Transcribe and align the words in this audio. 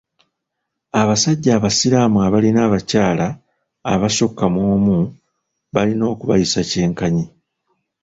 Abasajja 1.01 1.49
abasiraamu 1.57 2.17
abalina 2.27 2.59
abakyala 2.67 3.27
abasukka 3.93 4.45
mu 4.53 4.61
omu 4.73 4.97
balina 5.73 6.03
okubayisa 6.13 6.59
kyenkanyi. 6.69 7.25